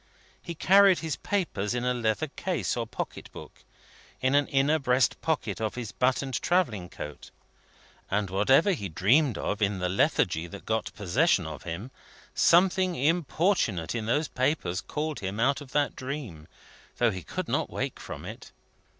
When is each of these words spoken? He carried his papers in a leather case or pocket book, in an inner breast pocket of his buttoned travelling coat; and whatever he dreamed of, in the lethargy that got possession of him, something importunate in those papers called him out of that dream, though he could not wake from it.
He 0.41 0.55
carried 0.55 0.97
his 1.01 1.15
papers 1.15 1.75
in 1.75 1.85
a 1.85 1.93
leather 1.93 2.25
case 2.29 2.75
or 2.75 2.87
pocket 2.87 3.31
book, 3.31 3.63
in 4.19 4.33
an 4.33 4.47
inner 4.47 4.79
breast 4.79 5.21
pocket 5.21 5.61
of 5.61 5.75
his 5.75 5.91
buttoned 5.91 6.41
travelling 6.41 6.89
coat; 6.89 7.29
and 8.09 8.31
whatever 8.31 8.71
he 8.71 8.89
dreamed 8.89 9.37
of, 9.37 9.61
in 9.61 9.77
the 9.77 9.89
lethargy 9.89 10.47
that 10.47 10.65
got 10.65 10.91
possession 10.95 11.45
of 11.45 11.61
him, 11.69 11.91
something 12.33 12.95
importunate 12.95 13.93
in 13.93 14.07
those 14.07 14.27
papers 14.27 14.81
called 14.81 15.19
him 15.19 15.39
out 15.39 15.61
of 15.61 15.71
that 15.73 15.95
dream, 15.95 16.47
though 16.97 17.11
he 17.11 17.21
could 17.21 17.47
not 17.47 17.69
wake 17.69 17.99
from 17.99 18.25
it. 18.25 18.51